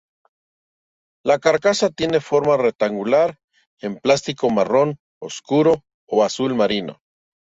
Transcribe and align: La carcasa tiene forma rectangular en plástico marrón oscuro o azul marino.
La 1.23 1.37
carcasa 1.37 1.89
tiene 1.91 2.19
forma 2.21 2.57
rectangular 2.57 3.37
en 3.81 3.99
plástico 3.99 4.49
marrón 4.49 4.97
oscuro 5.19 5.83
o 6.07 6.23
azul 6.23 6.55
marino. 6.55 6.99